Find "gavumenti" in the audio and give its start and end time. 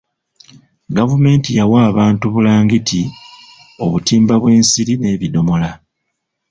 0.97-1.49